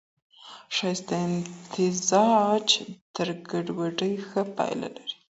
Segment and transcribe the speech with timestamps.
[0.75, 2.67] ښايسته امتزاج
[3.15, 5.15] تر ګډوډۍ ښه پايله لري.